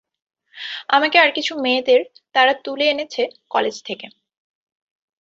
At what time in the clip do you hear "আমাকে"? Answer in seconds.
0.89-1.17